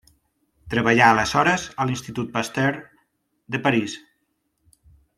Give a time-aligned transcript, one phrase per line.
[0.73, 2.75] Treballà aleshores a l'Institut Pasteur
[3.57, 3.99] de París.